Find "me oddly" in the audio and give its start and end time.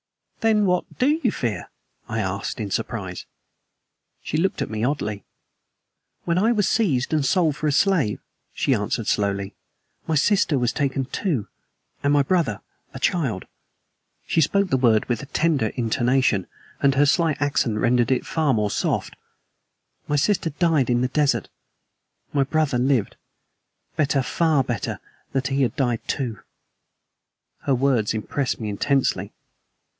4.71-5.23